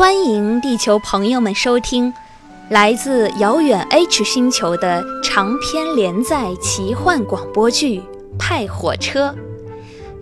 [0.00, 2.10] 欢迎地球朋友们收听
[2.70, 8.00] 来自遥远 H 星球的长篇连载奇幻广播剧
[8.38, 9.28] 《派火车》，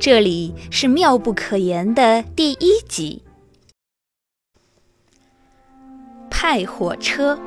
[0.01, 3.22] 这里是妙不可言的第一集。
[6.29, 7.38] 派火车，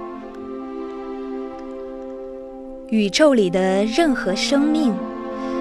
[2.87, 4.95] 宇宙里的任何生命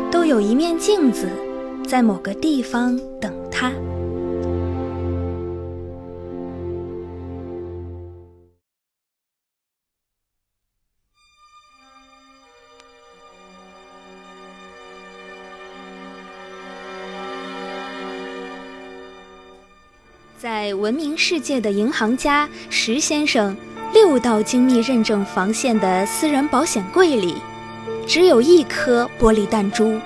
[0.08, 1.28] 都有一面镜子，
[1.84, 3.72] 在某个地方等它。
[20.40, 23.54] 在闻名世界的银行家石先生
[23.92, 27.34] 六道精密认证防线的私人保险柜里，
[28.06, 30.00] 只有一颗玻璃弹珠，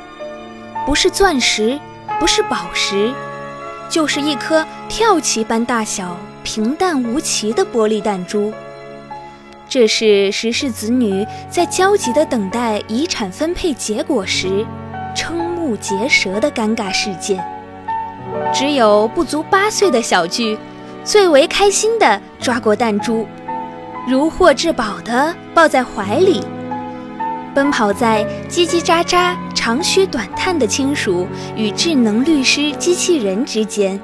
[0.85, 1.79] 不是钻石，
[2.19, 3.15] 不是宝石，
[3.89, 8.53] 就是一颗跳棋般大小、平淡无奇的玻璃弹珠。
[9.69, 14.67] 这是石氏子女在焦急地等待遗产分配结果时，
[15.15, 17.54] 瞠目结舌的尴尬事件。
[18.53, 20.57] 只有不足八岁的小巨，
[21.05, 23.27] 最为开心地抓过弹珠，
[24.09, 26.41] 如获至宝地抱在怀里，
[27.55, 31.27] 奔跑在叽叽喳喳、长吁短叹的亲属
[31.57, 34.01] 与智能律师机器人之间。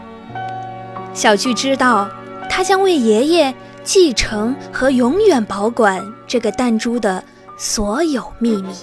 [1.12, 2.09] 小巨知道，
[2.48, 7.22] 他将为爷爷继承和永远保管这个弹珠的
[7.56, 8.75] 所有秘密。